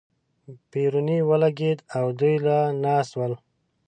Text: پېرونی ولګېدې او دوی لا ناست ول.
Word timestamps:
پېرونی 0.71 1.19
ولګېدې 1.29 1.85
او 1.97 2.05
دوی 2.19 2.35
لا 2.45 2.59
ناست 2.83 3.11
ول. 3.17 3.33